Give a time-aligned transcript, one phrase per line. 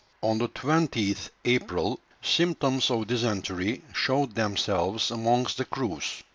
[0.23, 6.23] On the 20th April, symptoms of dysentery showed themselves amongst the crews.